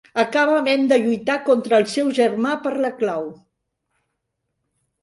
Acaba 0.21 0.55
havent 0.61 0.87
de 0.91 0.97
lluitar 1.03 1.35
contra 1.49 1.79
el 1.81 1.85
seu 1.93 2.09
germà 2.21 2.55
per 2.65 2.73
la 2.87 2.95
clau. 3.03 3.29